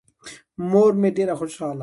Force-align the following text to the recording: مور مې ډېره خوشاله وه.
مور 0.69 0.91
مې 1.01 1.09
ډېره 1.17 1.33
خوشاله 1.39 1.73
وه. 1.75 1.79